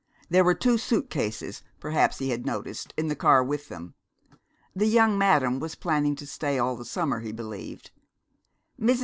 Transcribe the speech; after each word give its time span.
There 0.31 0.43
were 0.43 0.55
two 0.55 0.79
suit 0.79 1.11
cases, 1.11 1.61
perhaps 1.79 2.17
he 2.17 2.31
had 2.31 2.43
noticed, 2.43 2.91
in 2.97 3.07
the 3.07 3.15
car 3.15 3.43
with 3.43 3.69
them. 3.69 3.93
The 4.75 4.87
young 4.87 5.15
madam 5.15 5.59
was 5.59 5.75
planning 5.75 6.15
to 6.15 6.25
stay 6.25 6.57
all 6.57 6.75
the 6.75 6.85
summer, 6.85 7.19
he 7.19 7.31
believed. 7.31 7.91
Mrs. 8.79 8.99